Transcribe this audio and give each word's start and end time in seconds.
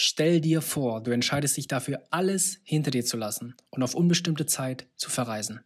Stell 0.00 0.40
dir 0.40 0.62
vor, 0.62 1.02
du 1.02 1.10
entscheidest 1.10 1.56
dich 1.56 1.66
dafür, 1.66 2.04
alles 2.10 2.60
hinter 2.62 2.92
dir 2.92 3.04
zu 3.04 3.16
lassen 3.16 3.56
und 3.70 3.82
auf 3.82 3.96
unbestimmte 3.96 4.46
Zeit 4.46 4.86
zu 4.94 5.10
verreisen. 5.10 5.58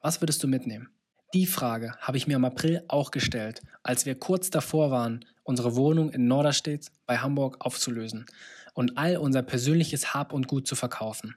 Was 0.00 0.22
würdest 0.22 0.40
du 0.44 0.46
mitnehmen? 0.46 0.90
Die 1.34 1.46
Frage 1.46 1.96
habe 1.98 2.16
ich 2.16 2.28
mir 2.28 2.36
im 2.36 2.44
April 2.44 2.84
auch 2.86 3.10
gestellt, 3.10 3.60
als 3.82 4.06
wir 4.06 4.14
kurz 4.14 4.50
davor 4.50 4.92
waren, 4.92 5.24
unsere 5.42 5.74
Wohnung 5.74 6.12
in 6.12 6.28
Norderstedt 6.28 6.92
bei 7.06 7.18
Hamburg 7.18 7.56
aufzulösen 7.58 8.26
und 8.72 8.98
all 8.98 9.16
unser 9.16 9.42
persönliches 9.42 10.14
Hab 10.14 10.32
und 10.32 10.46
Gut 10.46 10.68
zu 10.68 10.76
verkaufen. 10.76 11.34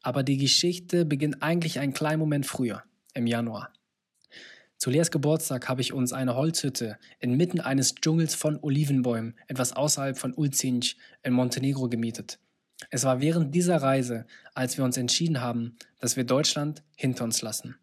Aber 0.00 0.22
die 0.22 0.38
Geschichte 0.38 1.04
beginnt 1.04 1.42
eigentlich 1.42 1.80
einen 1.80 1.92
kleinen 1.92 2.20
Moment 2.20 2.46
früher, 2.46 2.82
im 3.12 3.26
Januar. 3.26 3.74
Zu 4.78 4.90
Leas 4.90 5.10
Geburtstag 5.10 5.68
habe 5.68 5.80
ich 5.80 5.92
uns 5.92 6.12
eine 6.12 6.36
Holzhütte 6.36 6.98
inmitten 7.18 7.58
eines 7.58 7.96
Dschungels 7.96 8.36
von 8.36 8.60
Olivenbäumen, 8.62 9.34
etwas 9.48 9.72
außerhalb 9.72 10.16
von 10.16 10.32
Ulcinj 10.34 10.94
in 11.24 11.32
Montenegro 11.32 11.88
gemietet. 11.88 12.38
Es 12.90 13.02
war 13.02 13.20
während 13.20 13.52
dieser 13.56 13.82
Reise, 13.82 14.24
als 14.54 14.78
wir 14.78 14.84
uns 14.84 14.96
entschieden 14.96 15.40
haben, 15.40 15.76
dass 15.98 16.16
wir 16.16 16.22
Deutschland 16.22 16.84
hinter 16.94 17.24
uns 17.24 17.42
lassen. 17.42 17.74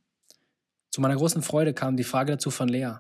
Zu 0.90 1.02
meiner 1.02 1.18
großen 1.18 1.42
Freude 1.42 1.74
kam 1.74 1.98
die 1.98 2.06
Frage 2.06 2.32
dazu 2.32 2.50
von 2.50 2.70
Lea. 2.70 2.94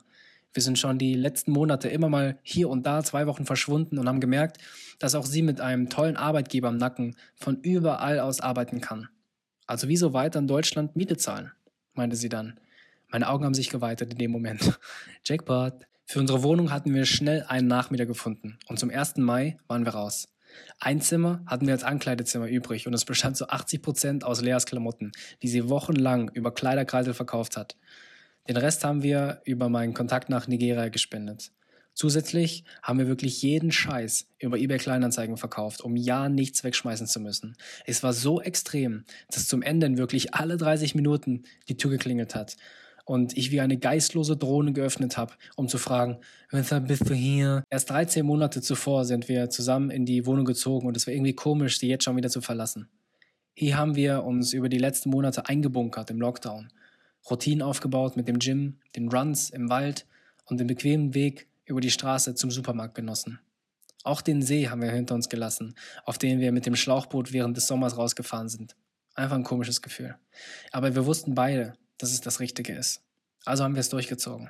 Wir 0.52 0.62
sind 0.62 0.77
schon 0.77 0.98
die 0.98 1.14
letzten 1.14 1.54
Monate 1.54 1.88
immer 1.88 2.10
mal 2.10 2.38
hier 2.44 2.68
und 2.68 2.86
da 2.86 3.02
zwei 3.02 3.27
Wochen 3.27 3.46
verschwunden 3.46 3.98
und 3.98 4.10
haben 4.10 4.20
gemerkt, 4.20 4.58
dass 5.00 5.16
auch 5.16 5.26
sie 5.26 5.41
mit 5.41 5.62
einem 5.62 5.90
tollen 5.90 6.18
Arbeitgeber 6.18 6.68
am 6.68 6.76
Nacken 6.76 7.16
von 7.36 7.62
überall 7.62 8.20
aus 8.20 8.41
arbeiten 8.41 8.82
kann. 8.82 9.08
Also 9.68 9.88
wieso 9.88 10.12
weiter 10.12 10.40
in 10.40 10.48
Deutschland 10.48 10.98
Miete 10.98 11.16
zahlen? 11.16 11.54
meinte 11.94 12.18
sie 12.18 12.27
dann. 12.27 12.60
Meine 13.16 13.30
Augen 13.30 13.46
haben 13.46 13.54
sich 13.54 13.70
geweitet 13.70 14.12
in 14.12 14.18
dem 14.18 14.32
Moment. 14.32 14.78
Jackpot. 15.24 15.88
Für 16.04 16.20
unsere 16.20 16.44
Wohnung 16.44 16.70
hatten 16.70 16.94
wir 16.94 17.05
schnell 17.05 17.46
einen 17.48 17.70
Nachmieter 17.70 18.05
gefunden 18.05 18.60
und 18.68 18.78
zum 18.78 18.90
1. 18.90 19.16
Mai 19.16 19.55
waren 19.70 19.86
wir 19.86 19.94
raus. 19.94 20.28
Ein 20.82 21.00
Zimmer 21.00 21.41
hatten 21.46 21.66
wir 21.66 21.74
als 21.74 21.86
Ankleidezimmer 21.86 22.50
übrig 22.50 22.88
und 22.88 22.94
es 22.94 23.05
bestand 23.05 23.38
zu 23.38 23.48
80 23.48 23.82
Prozent 23.82 24.24
aus 24.26 24.41
Leas 24.41 24.66
Klamotten, 24.66 25.13
die 25.41 25.48
sie 25.48 25.70
wochenlang 25.70 26.30
über 26.34 26.54
Kleiderkreisel 26.54 27.13
verkauft 27.13 27.55
hat. 27.55 27.77
Den 28.49 28.58
Rest 28.58 28.84
haben 28.84 29.02
wir 29.02 29.40
über 29.46 29.70
meinen 29.70 29.93
Kontakt 29.93 30.27
nach 30.27 30.49
Nigeria 30.49 30.90
gespendet. 30.90 31.54
Zusätzlich 31.93 32.66
haben 32.84 32.99
wir 32.99 33.08
wirklich 33.08 33.41
jeden 33.41 33.71
Scheiß 33.71 34.27
über 34.40 34.58
eBay 34.58 34.77
Kleinanzeigen 34.77 35.38
verkauft, 35.38 35.80
um 35.80 35.96
ja 35.96 36.27
nichts 36.27 36.66
wegschmeißen 36.66 37.08
zu 37.08 37.21
müssen. 37.21 37.55
Es 37.86 38.04
war 38.04 38.12
so 38.12 38.41
extrem, 38.41 39.05
dass 39.32 39.48
zum 39.48 39.62
Ende 39.62 39.98
wirklich 39.98 40.34
alle 40.34 40.58
30 40.58 40.96
Minuten 40.96 41.43
die 41.70 41.77
Tür 41.77 41.91
geklingelt 41.91 42.36
hat 42.36 42.58
und 43.06 43.38
ich 43.38 43.52
wie 43.52 43.62
eine 43.62 43.78
geistlose 43.78 44.36
Drohne 44.36 44.74
geöffnet 44.74 45.18
habe, 45.18 45.34
um 45.56 45.68
zu 45.68 45.78
fragen, 45.78 46.18
weshalb 46.50 46.88
bist 46.88 47.10
du 47.10 47.14
hier? 47.14 47.64
Erst 47.70 47.90
13 47.92 48.26
Monate 48.26 48.62
zuvor 48.62 49.06
sind 49.06 49.30
wir 49.30 49.50
zusammen 49.50 49.92
in 49.92 50.06
die 50.06 50.26
Wohnung 50.26 50.46
gezogen 50.46 50.88
und 50.88 50.98
es 50.98 51.08
war 51.08 51.14
irgendwie 51.14 51.34
komisch, 51.34 51.80
sie 51.80 51.88
jetzt 51.88 52.04
schon 52.04 52.18
wieder 52.18 52.30
zu 52.30 52.42
verlassen. 52.42 52.90
Hier 53.54 53.78
haben 53.78 53.96
wir 53.96 54.24
uns 54.24 54.52
über 54.52 54.68
die 54.68 54.80
letzten 54.80 55.12
Monate 55.12 55.48
eingebunkert 55.48 56.10
im 56.10 56.20
Lockdown, 56.20 56.70
Routinen 57.30 57.62
aufgebaut 57.62 58.18
mit 58.18 58.28
dem 58.28 58.40
Gym, 58.40 58.80
den 58.96 59.08
Runs 59.10 59.50
im 59.50 59.70
Wald 59.70 60.06
und 60.46 60.60
den 60.60 60.68
bequemen 60.68 61.14
Weg 61.14 61.48
über 61.66 61.82
die 61.82 61.92
Straße 61.92 62.36
zum 62.36 62.52
Supermarkt 62.52 62.96
genossen. 62.96 63.40
Auch 64.03 64.22
den 64.22 64.42
See 64.42 64.68
haben 64.68 64.81
wir 64.81 64.92
hinter 64.92 65.16
uns 65.16 65.30
gelassen, 65.30 65.76
auf 66.03 66.18
den 66.18 66.40
wir 66.40 66.52
mit 66.52 66.66
dem 66.66 66.76
Schlauchboot 66.76 67.34
während 67.34 67.58
des 67.58 67.66
Sommers 67.66 67.98
rausgefahren 67.98 68.50
sind. 68.50 68.76
Einfach 69.16 69.36
ein 69.36 69.44
komisches 69.44 69.81
Gefühl. 69.81 70.16
Aber 70.72 70.94
wir 70.94 71.06
wussten 71.06 71.34
beide, 71.34 71.74
dass 71.97 72.12
es 72.12 72.22
das 72.22 72.40
Richtige 72.40 72.74
ist. 72.74 73.01
Also 73.46 73.63
haben 73.63 73.75
wir 73.75 73.81
es 73.81 73.90
durchgezogen. 73.90 74.50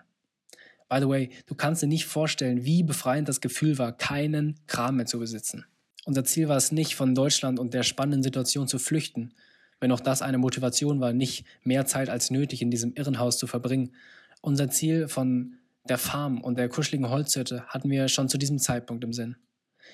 By 0.90 1.00
the 1.00 1.08
way, 1.08 1.30
du 1.48 1.56
kannst 1.56 1.82
dir 1.82 1.88
nicht 1.88 2.06
vorstellen, 2.06 2.64
wie 2.64 2.84
befreiend 2.84 3.28
das 3.28 3.42
Gefühl 3.42 3.78
war, 3.78 3.92
keinen 3.98 4.60
Kram 4.68 4.98
mehr 4.98 5.06
zu 5.06 5.20
besitzen. 5.20 5.66
Unser 6.06 6.24
Ziel 6.24 6.48
war 6.48 6.58
es 6.58 6.72
nicht, 6.72 6.96
von 6.96 7.16
Deutschland 7.16 7.60
und 7.60 7.74
der 7.74 7.84
spannenden 7.84 8.22
Situation 8.22 8.68
zu 8.68 8.78
flüchten, 8.78 9.34
wenn 9.80 9.92
auch 9.92 10.00
das 10.00 10.22
eine 10.22 10.38
Motivation 10.38 11.02
war, 11.02 11.14
nicht 11.14 11.46
mehr 11.64 11.86
Zeit 11.86 12.10
als 12.10 12.30
nötig 12.30 12.62
in 12.62 12.70
diesem 12.70 12.94
Irrenhaus 12.94 13.38
zu 13.38 13.48
verbringen. 13.48 13.94
Unser 14.42 14.70
Ziel 14.70 15.08
von 15.08 15.56
der 15.90 15.98
Farm 15.98 16.42
und 16.42 16.58
der 16.58 16.70
kuscheligen 16.70 17.10
Holzhütte 17.10 17.66
hatten 17.68 17.90
wir 17.90 18.08
schon 18.08 18.30
zu 18.30 18.38
diesem 18.38 18.60
Zeitpunkt 18.60 19.04
im 19.04 19.14
Sinn. 19.14 19.36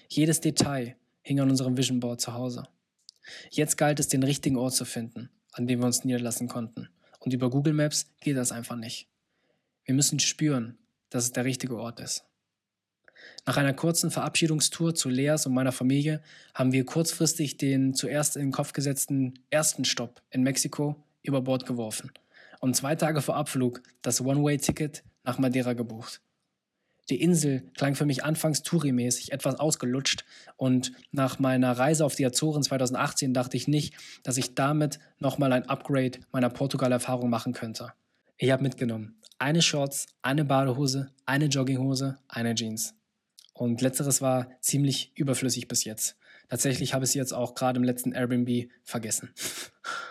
Jedes 0.10 0.42
Detail 0.42 0.96
hing 1.22 1.40
an 1.40 1.50
unserem 1.50 1.78
Vision 1.78 2.00
Board 2.00 2.22
zu 2.22 2.34
Hause. 2.34 2.64
Jetzt 3.50 3.78
galt 3.78 4.00
es, 4.00 4.08
den 4.08 4.24
richtigen 4.24 4.58
Ort 4.58 4.74
zu 4.74 4.86
finden, 4.86 5.30
an 5.54 5.68
dem 5.68 5.80
wir 5.80 5.86
uns 5.86 6.04
niederlassen 6.04 6.48
konnten. 6.48 6.90
Und 7.22 7.34
über 7.34 7.50
Google 7.50 7.74
Maps 7.74 8.12
geht 8.20 8.36
das 8.36 8.52
einfach 8.52 8.76
nicht. 8.76 9.08
Wir 9.86 9.96
müssen 9.96 10.20
spüren, 10.20 10.78
dass 11.10 11.24
es 11.24 11.32
der 11.32 11.46
richtige 11.46 11.78
Ort 11.78 12.00
ist. 12.00 12.26
Nach 13.46 13.58
einer 13.58 13.74
kurzen 13.74 14.10
Verabschiedungstour 14.10 14.96
zu 14.96 15.08
Leas 15.08 15.46
und 15.46 15.54
meiner 15.54 15.72
Familie 15.72 16.22
haben 16.56 16.72
wir 16.72 16.86
kurzfristig 16.86 17.58
den 17.58 17.94
zuerst 17.94 18.36
in 18.36 18.48
den 18.48 18.52
Kopf 18.52 18.74
gesetzten 18.74 19.36
ersten 19.52 19.86
Stopp 19.86 20.22
in 20.32 20.42
Mexiko 20.42 21.04
über 21.22 21.42
Bord 21.42 21.66
geworfen 21.68 22.12
und 22.60 22.76
zwei 22.76 22.96
Tage 22.96 23.22
vor 23.22 23.36
Abflug 23.36 23.82
das 24.02 24.22
One-Way-Ticket 24.22 25.04
nach 25.24 25.38
Madeira 25.38 25.74
gebucht. 25.74 26.22
Die 27.12 27.22
Insel 27.22 27.70
klang 27.76 27.96
für 27.96 28.06
mich 28.06 28.24
anfangs 28.24 28.64
Touri-mäßig 28.64 29.34
etwas 29.34 29.60
ausgelutscht 29.60 30.24
und 30.56 30.94
nach 31.12 31.40
meiner 31.40 31.74
Reise 31.74 32.06
auf 32.06 32.16
die 32.16 32.26
Azoren 32.26 32.64
2018 32.64 33.34
dachte 33.34 33.58
ich 33.58 33.68
nicht, 33.68 33.94
dass 34.24 34.38
ich 34.38 34.56
damit 34.56 34.98
nochmal 35.20 35.52
ein 35.52 35.68
Upgrade 35.68 36.20
meiner 36.32 36.50
Portugal-Erfahrung 36.50 37.30
machen 37.30 37.52
könnte. 37.52 37.92
Ich 38.38 38.50
habe 38.50 38.64
mitgenommen 38.64 39.18
eine 39.40 39.62
Shorts, 39.62 40.06
eine 40.22 40.46
Badehose, 40.46 41.12
eine 41.26 41.48
Jogginghose, 41.48 42.18
eine 42.30 42.56
Jeans. 42.56 42.94
Und 43.54 43.82
letzteres 43.82 44.22
war 44.22 44.48
ziemlich 44.62 45.12
überflüssig 45.16 45.68
bis 45.68 45.84
jetzt. 45.84 46.16
Tatsächlich 46.48 46.94
habe 46.94 47.04
ich 47.04 47.10
es 47.10 47.16
jetzt 47.16 47.34
auch 47.34 47.56
gerade 47.56 47.78
im 47.78 47.84
letzten 47.84 48.14
Airbnb 48.14 48.70
vergessen. 48.84 49.34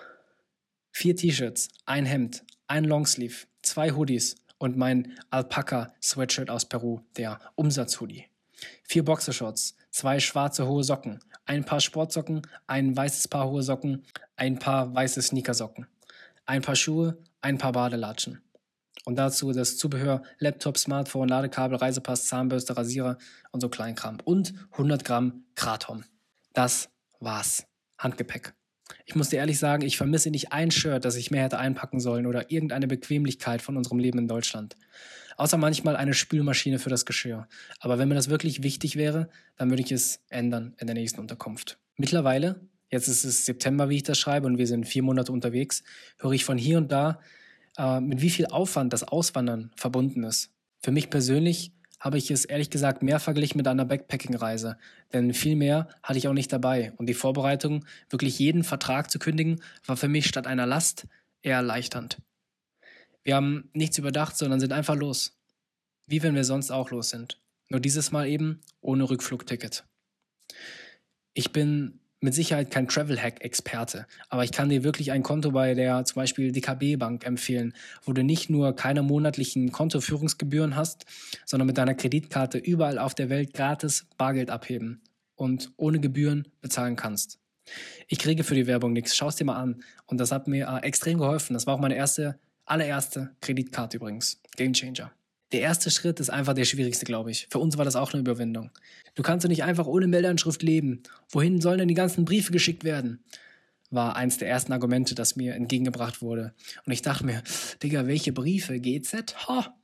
Vier 0.90 1.16
T-Shirts, 1.16 1.68
ein 1.86 2.04
Hemd, 2.04 2.44
ein 2.66 2.84
Longsleeve, 2.84 3.46
zwei 3.62 3.92
Hoodies 3.92 4.34
und 4.60 4.76
mein 4.76 5.18
Alpaka-Sweatshirt 5.30 6.50
aus 6.50 6.66
Peru, 6.66 7.00
der 7.16 7.40
Umsatzhoodie. 7.56 8.26
Vier 8.84 9.04
Boxershorts, 9.04 9.74
zwei 9.90 10.20
schwarze 10.20 10.68
hohe 10.68 10.84
Socken, 10.84 11.18
ein 11.46 11.64
paar 11.64 11.80
Sportsocken, 11.80 12.42
ein 12.66 12.94
weißes 12.96 13.26
Paar 13.28 13.48
hohe 13.48 13.62
Socken, 13.62 14.04
ein 14.36 14.58
paar 14.58 14.94
weiße 14.94 15.22
Sneakersocken, 15.22 15.86
ein 16.44 16.60
paar 16.60 16.76
Schuhe, 16.76 17.18
ein 17.40 17.56
paar 17.56 17.72
Badelatschen. 17.72 18.42
Und 19.06 19.16
dazu 19.16 19.50
das 19.52 19.78
Zubehör, 19.78 20.22
Laptop, 20.38 20.76
Smartphone, 20.76 21.28
Ladekabel, 21.28 21.78
Reisepass, 21.78 22.26
Zahnbürste, 22.26 22.76
Rasierer 22.76 23.16
und 23.50 23.60
so 23.62 23.70
Kleinkram. 23.70 24.18
Und 24.24 24.52
100 24.72 25.04
Gramm 25.06 25.44
Kratom. 25.54 26.04
Das 26.52 26.90
war's. 27.18 27.64
Handgepäck. 27.98 28.52
Ich 29.10 29.16
muss 29.16 29.28
dir 29.28 29.38
ehrlich 29.38 29.58
sagen, 29.58 29.84
ich 29.84 29.96
vermisse 29.96 30.30
nicht 30.30 30.52
ein 30.52 30.70
Shirt, 30.70 31.04
das 31.04 31.16
ich 31.16 31.32
mehr 31.32 31.42
hätte 31.42 31.58
einpacken 31.58 31.98
sollen 31.98 32.26
oder 32.26 32.52
irgendeine 32.52 32.86
Bequemlichkeit 32.86 33.60
von 33.60 33.76
unserem 33.76 33.98
Leben 33.98 34.20
in 34.20 34.28
Deutschland. 34.28 34.76
Außer 35.36 35.56
manchmal 35.56 35.96
eine 35.96 36.14
Spülmaschine 36.14 36.78
für 36.78 36.90
das 36.90 37.04
Geschirr. 37.04 37.48
Aber 37.80 37.98
wenn 37.98 38.06
mir 38.08 38.14
das 38.14 38.30
wirklich 38.30 38.62
wichtig 38.62 38.94
wäre, 38.94 39.28
dann 39.56 39.68
würde 39.68 39.82
ich 39.82 39.90
es 39.90 40.20
ändern 40.28 40.76
in 40.78 40.86
der 40.86 40.94
nächsten 40.94 41.18
Unterkunft. 41.18 41.80
Mittlerweile, 41.96 42.60
jetzt 42.88 43.08
ist 43.08 43.24
es 43.24 43.46
September, 43.46 43.88
wie 43.88 43.96
ich 43.96 44.04
das 44.04 44.16
schreibe, 44.16 44.46
und 44.46 44.58
wir 44.58 44.68
sind 44.68 44.86
vier 44.86 45.02
Monate 45.02 45.32
unterwegs, 45.32 45.82
höre 46.20 46.30
ich 46.30 46.44
von 46.44 46.56
hier 46.56 46.78
und 46.78 46.92
da, 46.92 47.18
äh, 47.78 48.00
mit 48.00 48.20
wie 48.20 48.30
viel 48.30 48.46
Aufwand 48.46 48.92
das 48.92 49.02
Auswandern 49.02 49.72
verbunden 49.74 50.22
ist. 50.22 50.52
Für 50.78 50.92
mich 50.92 51.10
persönlich 51.10 51.72
habe 52.00 52.16
ich 52.16 52.30
es 52.30 52.46
ehrlich 52.46 52.70
gesagt 52.70 53.02
mehr 53.02 53.20
verglichen 53.20 53.58
mit 53.58 53.68
einer 53.68 53.84
Backpacking-Reise. 53.84 54.78
Denn 55.12 55.34
viel 55.34 55.54
mehr 55.54 55.88
hatte 56.02 56.18
ich 56.18 56.26
auch 56.26 56.32
nicht 56.32 56.52
dabei. 56.52 56.92
Und 56.96 57.06
die 57.06 57.14
Vorbereitung, 57.14 57.84
wirklich 58.08 58.38
jeden 58.38 58.64
Vertrag 58.64 59.10
zu 59.10 59.18
kündigen, 59.18 59.62
war 59.84 59.98
für 59.98 60.08
mich 60.08 60.26
statt 60.26 60.46
einer 60.46 60.66
Last 60.66 61.06
eher 61.42 61.56
erleichternd. 61.56 62.18
Wir 63.22 63.36
haben 63.36 63.68
nichts 63.74 63.98
überdacht, 63.98 64.36
sondern 64.36 64.60
sind 64.60 64.72
einfach 64.72 64.96
los. 64.96 65.36
Wie 66.06 66.22
wenn 66.22 66.34
wir 66.34 66.44
sonst 66.44 66.70
auch 66.70 66.90
los 66.90 67.10
sind. 67.10 67.38
Nur 67.68 67.80
dieses 67.80 68.10
Mal 68.10 68.26
eben 68.26 68.60
ohne 68.80 69.08
Rückflugticket. 69.08 69.84
Ich 71.34 71.52
bin 71.52 71.99
mit 72.20 72.34
Sicherheit 72.34 72.70
kein 72.70 72.86
Travel-Hack-Experte, 72.86 74.06
aber 74.28 74.44
ich 74.44 74.52
kann 74.52 74.68
dir 74.68 74.84
wirklich 74.84 75.12
ein 75.12 75.22
Konto 75.22 75.52
bei 75.52 75.74
der 75.74 76.04
zum 76.04 76.16
Beispiel 76.16 76.52
DKB 76.52 76.96
Bank 76.98 77.26
empfehlen, 77.26 77.74
wo 78.04 78.12
du 78.12 78.22
nicht 78.22 78.50
nur 78.50 78.76
keine 78.76 79.02
monatlichen 79.02 79.72
Kontoführungsgebühren 79.72 80.76
hast, 80.76 81.06
sondern 81.46 81.66
mit 81.66 81.78
deiner 81.78 81.94
Kreditkarte 81.94 82.58
überall 82.58 82.98
auf 82.98 83.14
der 83.14 83.30
Welt 83.30 83.54
gratis 83.54 84.06
Bargeld 84.18 84.50
abheben 84.50 85.00
und 85.34 85.72
ohne 85.76 86.00
Gebühren 86.00 86.46
bezahlen 86.60 86.96
kannst. 86.96 87.38
Ich 88.08 88.18
kriege 88.18 88.44
für 88.44 88.54
die 88.54 88.66
Werbung 88.66 88.92
nichts, 88.92 89.16
schau 89.16 89.28
es 89.28 89.36
dir 89.36 89.44
mal 89.44 89.56
an. 89.56 89.82
Und 90.06 90.18
das 90.18 90.32
hat 90.32 90.48
mir 90.48 90.68
äh, 90.68 90.86
extrem 90.86 91.18
geholfen. 91.18 91.54
Das 91.54 91.66
war 91.66 91.74
auch 91.74 91.80
meine 91.80 91.94
erste, 91.94 92.38
allererste 92.66 93.30
Kreditkarte 93.40 93.96
übrigens. 93.96 94.40
Game 94.56 94.72
Changer. 94.72 95.12
Der 95.52 95.60
erste 95.60 95.90
Schritt 95.90 96.20
ist 96.20 96.30
einfach 96.30 96.54
der 96.54 96.64
schwierigste, 96.64 97.04
glaube 97.04 97.30
ich. 97.32 97.48
Für 97.50 97.58
uns 97.58 97.76
war 97.76 97.84
das 97.84 97.96
auch 97.96 98.12
eine 98.12 98.20
Überwindung. 98.20 98.70
Du 99.16 99.22
kannst 99.22 99.44
doch 99.44 99.48
nicht 99.48 99.64
einfach 99.64 99.86
ohne 99.86 100.06
Meldeanschrift 100.06 100.62
leben. 100.62 101.02
Wohin 101.28 101.60
sollen 101.60 101.78
denn 101.78 101.88
die 101.88 101.94
ganzen 101.94 102.24
Briefe 102.24 102.52
geschickt 102.52 102.84
werden? 102.84 103.24
War 103.90 104.14
eins 104.14 104.38
der 104.38 104.48
ersten 104.48 104.72
Argumente, 104.72 105.16
das 105.16 105.34
mir 105.34 105.54
entgegengebracht 105.54 106.22
wurde. 106.22 106.54
Und 106.86 106.92
ich 106.92 107.02
dachte 107.02 107.26
mir, 107.26 107.42
Digga, 107.82 108.06
welche 108.06 108.32
Briefe? 108.32 108.78
GZ? 108.78 109.48
Ha! 109.48 109.74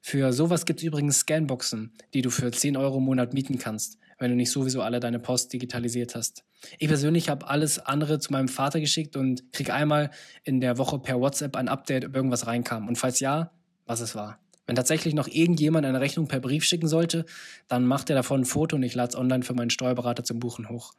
Für 0.00 0.32
sowas 0.32 0.64
gibt's 0.64 0.82
übrigens 0.82 1.20
Scanboxen, 1.20 1.92
die 2.14 2.22
du 2.22 2.30
für 2.30 2.50
10 2.50 2.76
Euro 2.76 2.96
im 2.96 3.04
Monat 3.04 3.34
mieten 3.34 3.58
kannst, 3.58 3.98
wenn 4.18 4.30
du 4.30 4.36
nicht 4.36 4.50
sowieso 4.50 4.80
alle 4.80 4.98
deine 4.98 5.20
Post 5.20 5.52
digitalisiert 5.52 6.14
hast. 6.14 6.42
Ich 6.78 6.88
persönlich 6.88 7.28
habe 7.28 7.46
alles 7.46 7.78
andere 7.78 8.18
zu 8.18 8.32
meinem 8.32 8.48
Vater 8.48 8.80
geschickt 8.80 9.14
und 9.14 9.52
krieg 9.52 9.70
einmal 9.70 10.10
in 10.42 10.60
der 10.60 10.78
Woche 10.78 10.98
per 10.98 11.20
WhatsApp 11.20 11.54
ein 11.54 11.68
Update, 11.68 12.06
ob 12.06 12.16
irgendwas 12.16 12.46
reinkam. 12.46 12.88
Und 12.88 12.96
falls 12.96 13.20
ja, 13.20 13.52
was 13.86 14.00
es 14.00 14.14
war. 14.14 14.40
Wenn 14.66 14.76
tatsächlich 14.76 15.14
noch 15.14 15.28
irgendjemand 15.28 15.86
eine 15.86 16.00
Rechnung 16.00 16.28
per 16.28 16.40
Brief 16.40 16.64
schicken 16.64 16.88
sollte, 16.88 17.26
dann 17.68 17.86
macht 17.86 18.10
er 18.10 18.16
davon 18.16 18.42
ein 18.42 18.44
Foto 18.44 18.76
und 18.76 18.82
ich 18.82 18.94
lade 18.94 19.10
es 19.10 19.16
online 19.16 19.42
für 19.42 19.54
meinen 19.54 19.70
Steuerberater 19.70 20.24
zum 20.24 20.38
Buchen 20.38 20.68
hoch. 20.68 20.92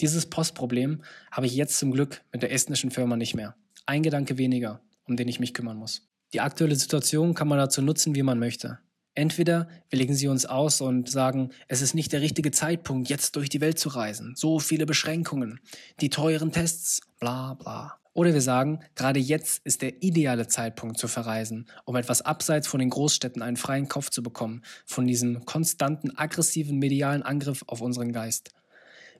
Dieses 0.00 0.26
Postproblem 0.26 1.02
habe 1.30 1.46
ich 1.46 1.54
jetzt 1.54 1.78
zum 1.78 1.92
Glück 1.92 2.22
mit 2.32 2.42
der 2.42 2.52
estnischen 2.52 2.90
Firma 2.90 3.16
nicht 3.16 3.34
mehr. 3.34 3.54
Ein 3.86 4.02
Gedanke 4.02 4.38
weniger, 4.38 4.80
um 5.06 5.16
den 5.16 5.28
ich 5.28 5.38
mich 5.38 5.54
kümmern 5.54 5.76
muss. 5.76 6.08
Die 6.32 6.40
aktuelle 6.40 6.74
Situation 6.74 7.34
kann 7.34 7.46
man 7.46 7.58
dazu 7.58 7.80
nutzen, 7.80 8.16
wie 8.16 8.24
man 8.24 8.40
möchte. 8.40 8.80
Entweder 9.14 9.68
wir 9.90 10.00
legen 10.00 10.14
sie 10.14 10.26
uns 10.26 10.44
aus 10.44 10.80
und 10.80 11.08
sagen, 11.08 11.50
es 11.68 11.80
ist 11.80 11.94
nicht 11.94 12.12
der 12.12 12.20
richtige 12.20 12.50
Zeitpunkt, 12.50 13.08
jetzt 13.08 13.36
durch 13.36 13.48
die 13.48 13.60
Welt 13.60 13.78
zu 13.78 13.90
reisen. 13.90 14.34
So 14.34 14.58
viele 14.58 14.86
Beschränkungen, 14.86 15.60
die 16.00 16.10
teuren 16.10 16.50
Tests, 16.50 17.00
bla 17.20 17.54
bla. 17.54 18.00
Oder 18.14 18.32
wir 18.32 18.40
sagen, 18.40 18.78
gerade 18.94 19.18
jetzt 19.18 19.66
ist 19.66 19.82
der 19.82 20.02
ideale 20.02 20.46
Zeitpunkt 20.46 20.98
zu 20.98 21.08
verreisen, 21.08 21.66
um 21.84 21.96
etwas 21.96 22.22
abseits 22.22 22.68
von 22.68 22.78
den 22.78 22.90
Großstädten 22.90 23.42
einen 23.42 23.56
freien 23.56 23.88
Kopf 23.88 24.08
zu 24.08 24.22
bekommen, 24.22 24.62
von 24.86 25.06
diesem 25.06 25.44
konstanten 25.44 26.16
aggressiven 26.16 26.78
medialen 26.78 27.24
Angriff 27.24 27.64
auf 27.66 27.80
unseren 27.80 28.12
Geist. 28.12 28.54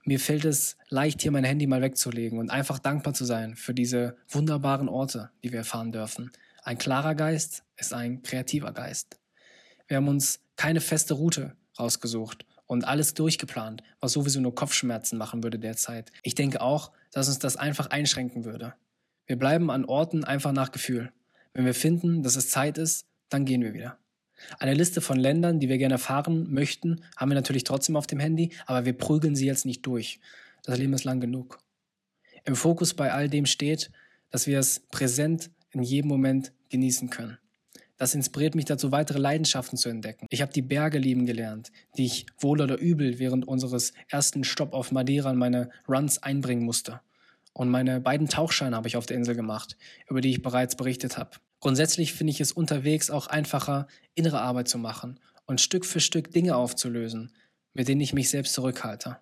Mir 0.05 0.20
fällt 0.20 0.44
es 0.44 0.76
leicht, 0.91 1.23
hier 1.23 1.32
mein 1.32 1.44
Handy 1.44 1.67
mal 1.67 1.82
wegzulegen 1.82 2.38
und 2.38 2.50
einfach 2.50 2.79
dankbar 2.79 3.14
zu 3.14 3.25
sein 3.25 3.56
für 3.56 3.75
diese 3.75 4.17
wunderbaren 4.29 4.88
Orte, 4.88 5.31
die 5.43 5.50
wir 5.50 5.61
erfahren 5.61 5.91
dürfen. 5.91 6.31
Ein 6.62 6.79
klarer 6.79 7.17
Geist 7.17 7.64
ist 7.76 7.93
ein 7.93 8.23
kreativer 8.23 8.73
Geist. 8.73 9.19
Wir 9.88 9.96
haben 9.96 10.08
uns 10.08 10.41
keine 10.56 10.81
feste 10.81 11.14
Route 11.14 11.56
rausgesucht 11.81 12.46
und 12.67 12.87
alles 12.87 13.14
durchgeplant, 13.14 13.82
was 13.99 14.12
sowieso 14.12 14.41
nur 14.41 14.55
Kopfschmerzen 14.55 15.19
machen 15.19 15.43
würde 15.43 15.58
derzeit. 15.58 16.12
Ich 16.23 16.37
denke 16.37 16.61
auch, 16.61 16.93
dass 17.11 17.29
uns 17.29 17.41
das 17.41 17.56
einfach 17.56 17.88
einschränken 17.88 18.44
würde. 18.44 18.75
Wir 19.26 19.38
bleiben 19.38 19.71
an 19.71 19.85
Orten 19.85 20.25
einfach 20.25 20.53
nach 20.53 20.73
Gefühl. 20.73 21.12
Wenn 21.53 21.65
wir 21.65 21.75
finden, 21.75 22.23
dass 22.23 22.37
es 22.37 22.50
Zeit 22.50 22.79
ist, 22.79 23.06
dann 23.31 23.44
gehen 23.44 23.62
wir 23.62 23.75
wieder. 23.75 23.99
Eine 24.59 24.75
Liste 24.75 25.00
von 25.00 25.19
Ländern, 25.19 25.61
die 25.61 25.69
wir 25.69 25.79
gerne 25.79 25.99
fahren 25.99 26.53
möchten, 26.53 27.03
haben 27.17 27.31
wir 27.31 27.37
natürlich 27.37 27.65
trotzdem 27.65 27.97
auf 27.97 28.06
dem 28.06 28.21
Handy, 28.21 28.50
aber 28.67 28.85
wir 28.85 28.93
prügeln 28.93 29.37
sie 29.37 29.47
jetzt 29.47 29.65
nicht 29.65 29.87
durch. 29.87 30.21
Das 30.65 30.79
Leben 30.79 30.93
ist 30.93 31.05
lang 31.05 31.21
genug. 31.21 31.59
Im 32.44 32.56
Fokus 32.56 32.94
bei 32.94 33.12
all 33.12 33.29
dem 33.29 33.47
steht, 33.47 33.91
dass 34.31 34.47
wir 34.47 34.59
es 34.59 34.81
präsent 34.91 35.50
in 35.70 35.82
jedem 35.82 36.09
Moment 36.09 36.53
genießen 36.69 37.09
können. 37.09 37.38
Das 37.97 38.15
inspiriert 38.15 38.56
mich 38.56 38.65
dazu, 38.65 38.91
weitere 38.91 39.19
Leidenschaften 39.19 39.79
zu 39.79 39.88
entdecken. 39.88 40.27
Ich 40.31 40.43
habe 40.43 40.53
die 40.53 40.62
Berge 40.62 40.99
lieben 40.99 41.27
gelernt, 41.27 41.70
die 41.97 42.06
ich 42.06 42.27
wohl 42.38 42.61
oder 42.61 42.77
übel 42.77 43.19
während 43.19 43.47
unseres 43.47 43.93
ersten 44.09 44.43
Stopp 44.43 44.73
auf 44.73 44.91
Madeira 44.91 45.31
in 45.31 45.38
meine 45.38 45.70
Runs 45.88 46.23
einbringen 46.23 46.65
musste. 46.65 47.00
Und 47.55 47.71
meine 47.71 48.01
beiden 48.01 48.29
Tauchscheine 48.29 48.77
habe 48.77 48.89
ich 48.89 48.97
auf 48.97 49.06
der 49.06 49.17
Insel 49.17 49.35
gemacht, 49.35 49.77
über 50.09 50.21
die 50.21 50.31
ich 50.31 50.43
bereits 50.43 50.77
berichtet 50.77 51.17
habe. 51.17 51.31
Grundsätzlich 51.61 52.12
finde 52.12 52.33
ich 52.33 52.41
es 52.41 52.53
unterwegs 52.53 53.11
auch 53.11 53.29
einfacher, 53.29 53.87
innere 54.15 54.41
Arbeit 54.41 54.69
zu 54.69 54.77
machen 54.77 55.21
und 55.47 55.61
Stück 55.61 55.87
für 55.87 56.01
Stück 56.01 56.33
Dinge 56.33 56.56
aufzulösen, 56.56 57.33
mit 57.73 57.89
denen 57.89 58.01
ich 58.01 58.12
mich 58.12 58.29
selbst 58.29 58.55
zurückhalte. 58.55 59.19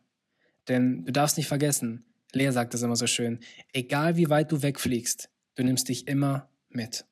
Denn 0.67 1.05
du 1.05 1.13
darfst 1.13 1.37
nicht 1.37 1.47
vergessen, 1.47 2.05
Lea 2.33 2.51
sagt 2.51 2.73
es 2.75 2.83
immer 2.83 2.97
so 2.97 3.07
schön, 3.07 3.41
egal 3.73 4.17
wie 4.17 4.31
weit 4.31 4.51
du 4.51 4.63
wegfliegst, 4.63 5.29
du 5.55 5.65
nimmst 5.65 5.89
dich 5.89 6.09
immer 6.09 6.49
mit. 6.71 7.05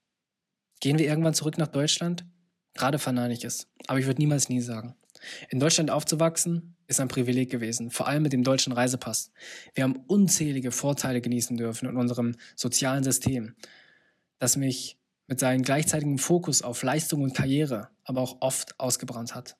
Gehen 0.80 0.98
wir 0.98 1.06
irgendwann 1.06 1.34
zurück 1.34 1.58
nach 1.58 1.68
Deutschland? 1.68 2.24
Gerade 2.72 2.98
verneine 2.98 3.34
ich 3.34 3.44
es, 3.44 3.68
aber 3.88 3.98
ich 3.98 4.06
würde 4.06 4.20
niemals 4.20 4.48
nie 4.48 4.60
sagen. 4.60 4.96
In 5.50 5.60
Deutschland 5.60 5.90
aufzuwachsen 5.90 6.76
ist 6.90 7.00
ein 7.00 7.08
Privileg 7.08 7.50
gewesen, 7.50 7.90
vor 7.90 8.08
allem 8.08 8.22
mit 8.22 8.32
dem 8.32 8.42
deutschen 8.42 8.72
Reisepass. 8.72 9.30
Wir 9.74 9.84
haben 9.84 10.04
unzählige 10.06 10.72
Vorteile 10.72 11.20
genießen 11.20 11.56
dürfen 11.56 11.88
in 11.88 11.96
unserem 11.96 12.34
sozialen 12.56 13.04
System, 13.04 13.54
das 14.38 14.56
mich 14.56 14.98
mit 15.26 15.38
seinem 15.38 15.62
gleichzeitigen 15.62 16.18
Fokus 16.18 16.62
auf 16.62 16.82
Leistung 16.82 17.22
und 17.22 17.34
Karriere 17.34 17.88
aber 18.04 18.20
auch 18.20 18.38
oft 18.40 18.78
ausgebrannt 18.80 19.34
hat. 19.34 19.56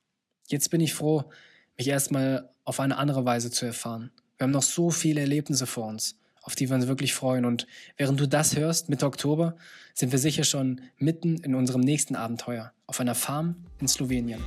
Jetzt 0.49 0.71
bin 0.71 0.81
ich 0.81 0.93
froh, 0.93 1.31
mich 1.79 1.87
erstmal 1.87 2.51
auf 2.65 2.81
eine 2.81 2.99
andere 2.99 3.25
Weise 3.25 3.51
zu 3.53 3.65
erfahren. 3.65 4.11
Wir 4.37 4.45
haben 4.45 4.51
noch 4.51 4.63
so 4.63 4.91
viele 4.91 5.21
Erlebnisse 5.21 5.67
vor 5.67 5.87
uns 5.87 6.17
auf 6.43 6.55
die 6.55 6.69
wir 6.69 6.77
uns 6.77 6.87
wirklich 6.87 7.15
freuen. 7.15 7.45
Und 7.45 7.67
während 7.97 8.19
du 8.21 8.27
das 8.27 8.57
hörst, 8.57 8.89
Mitte 8.89 9.07
Oktober, 9.07 9.57
sind 9.95 10.13
wir 10.13 10.19
sicher 10.19 10.45
schon 10.45 10.81
mitten 10.99 11.37
in 11.39 11.55
unserem 11.55 11.81
nächsten 11.83 12.17
Abenteuer 12.17 12.73
auf 12.87 13.01
einer 13.01 13.15
Farm 13.15 13.57
in 13.79 13.89
Slowenien. 13.89 14.43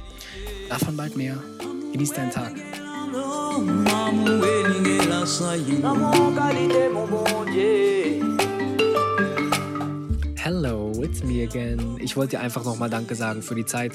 Davon 0.70 0.98
bald 0.98 1.16
mehr. 1.16 1.42
Genieß 1.94 2.12
deinen 2.14 2.32
Tag. 2.32 2.52
Hello, 10.38 10.92
it's 11.04 11.24
me 11.24 11.44
again. 11.44 11.98
Ich 12.00 12.18
wollte 12.18 12.38
dir 12.38 12.40
einfach 12.40 12.66
nochmal 12.66 12.90
Danke 12.90 13.14
sagen 13.14 13.44
für 13.44 13.54
die 13.54 13.66
Zeit, 13.66 13.92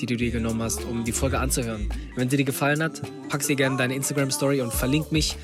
die 0.00 0.06
du 0.06 0.16
dir 0.16 0.30
genommen 0.30 0.62
hast, 0.62 0.82
um 0.86 1.04
die 1.04 1.12
Folge 1.12 1.38
anzuhören. 1.38 1.90
Wenn 2.16 2.30
sie 2.30 2.38
dir 2.38 2.44
gefallen 2.44 2.82
hat, 2.82 3.02
pack 3.28 3.42
sie 3.42 3.54
gerne 3.54 3.74
in 3.74 3.78
deine 3.78 3.94
Instagram-Story 3.96 4.62
und 4.62 4.72
verlink 4.72 5.12
mich 5.12 5.36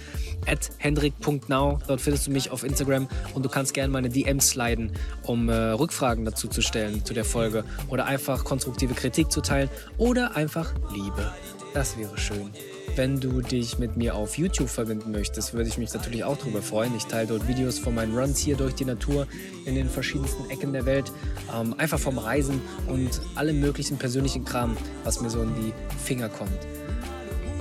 at 0.46 0.70
hendrik.now. 0.78 1.78
Dort 1.86 2.00
findest 2.00 2.26
du 2.26 2.30
mich 2.30 2.50
auf 2.50 2.64
Instagram 2.64 3.06
und 3.34 3.44
du 3.44 3.50
kannst 3.50 3.74
gerne 3.74 3.92
meine 3.92 4.08
DMs 4.08 4.48
sliden, 4.48 4.92
um 5.24 5.50
äh, 5.50 5.52
Rückfragen 5.52 6.24
dazu 6.24 6.48
zu 6.48 6.62
stellen 6.62 7.04
zu 7.04 7.12
der 7.12 7.26
Folge 7.26 7.64
oder 7.88 8.06
einfach 8.06 8.44
konstruktive 8.44 8.94
Kritik 8.94 9.30
zu 9.30 9.42
teilen 9.42 9.68
oder 9.98 10.36
einfach 10.36 10.72
Liebe. 10.90 11.34
Das 11.74 11.96
wäre 11.98 12.16
schön. 12.18 12.50
Wenn 12.96 13.20
du 13.20 13.40
dich 13.40 13.78
mit 13.78 13.96
mir 13.96 14.16
auf 14.16 14.38
YouTube 14.38 14.68
verbinden 14.68 15.12
möchtest, 15.12 15.54
würde 15.54 15.68
ich 15.68 15.78
mich 15.78 15.92
natürlich 15.94 16.24
auch 16.24 16.36
darüber 16.36 16.62
freuen. 16.62 16.96
Ich 16.96 17.04
teile 17.04 17.28
dort 17.28 17.46
Videos 17.46 17.78
von 17.78 17.94
meinen 17.94 18.16
Runs 18.16 18.38
hier 18.38 18.56
durch 18.56 18.74
die 18.74 18.84
Natur 18.84 19.28
in 19.66 19.76
den 19.76 19.88
verschiedensten 19.88 20.50
Ecken 20.50 20.72
der 20.72 20.84
Welt. 20.84 21.12
Ähm, 21.54 21.74
einfach 21.78 21.98
vom 21.98 22.18
Reisen 22.18 22.60
und 22.88 23.20
allem 23.36 23.60
möglichen 23.60 23.98
persönlichen 23.98 24.44
Kram, 24.44 24.76
was 25.04 25.20
mir 25.20 25.30
so 25.30 25.42
in 25.42 25.54
die 25.54 25.72
Finger 26.04 26.28
kommt. 26.28 26.58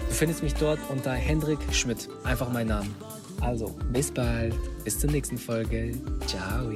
Du 0.09 0.13
findest 0.13 0.41
mich 0.41 0.55
dort 0.55 0.79
unter 0.89 1.11
Hendrik 1.11 1.59
Schmidt, 1.71 2.09
einfach 2.23 2.51
mein 2.51 2.67
Name. 2.67 2.89
Also, 3.41 3.75
bis 3.93 4.11
bald, 4.11 4.55
bis 4.83 4.97
zur 4.97 5.11
nächsten 5.11 5.37
Folge. 5.37 5.91
Ciao. 6.25 6.71